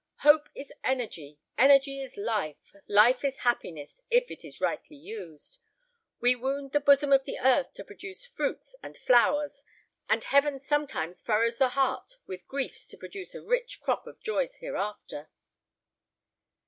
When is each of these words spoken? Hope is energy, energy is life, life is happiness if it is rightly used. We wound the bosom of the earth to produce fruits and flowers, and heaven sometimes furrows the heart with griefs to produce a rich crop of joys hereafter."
Hope 0.21 0.49
is 0.55 0.73
energy, 0.83 1.37
energy 1.59 2.01
is 2.01 2.17
life, 2.17 2.75
life 2.87 3.23
is 3.23 3.37
happiness 3.45 4.01
if 4.09 4.31
it 4.31 4.43
is 4.43 4.59
rightly 4.59 4.97
used. 4.97 5.59
We 6.19 6.35
wound 6.35 6.71
the 6.71 6.79
bosom 6.79 7.13
of 7.13 7.25
the 7.25 7.37
earth 7.37 7.75
to 7.75 7.83
produce 7.83 8.25
fruits 8.25 8.75
and 8.81 8.97
flowers, 8.97 9.63
and 10.09 10.23
heaven 10.23 10.57
sometimes 10.57 11.21
furrows 11.21 11.59
the 11.59 11.69
heart 11.77 12.13
with 12.25 12.47
griefs 12.47 12.87
to 12.87 12.97
produce 12.97 13.35
a 13.35 13.43
rich 13.43 13.79
crop 13.79 14.07
of 14.07 14.19
joys 14.21 14.55
hereafter." 14.55 15.29